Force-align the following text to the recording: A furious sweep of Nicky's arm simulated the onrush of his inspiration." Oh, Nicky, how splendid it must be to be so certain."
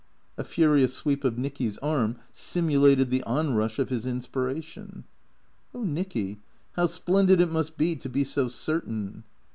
A 0.35 0.43
furious 0.43 0.95
sweep 0.95 1.23
of 1.23 1.37
Nicky's 1.37 1.77
arm 1.77 2.15
simulated 2.31 3.11
the 3.11 3.21
onrush 3.21 3.77
of 3.77 3.89
his 3.89 4.07
inspiration." 4.07 5.03
Oh, 5.75 5.83
Nicky, 5.83 6.39
how 6.71 6.87
splendid 6.87 7.39
it 7.39 7.51
must 7.51 7.77
be 7.77 7.95
to 7.97 8.09
be 8.09 8.23
so 8.23 8.47
certain." 8.47 9.25